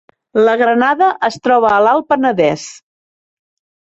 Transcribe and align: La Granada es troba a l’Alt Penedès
La 0.47 0.53
Granada 0.61 1.09
es 1.29 1.37
troba 1.49 1.69
a 1.75 1.79
l’Alt 1.89 2.09
Penedès 2.15 2.67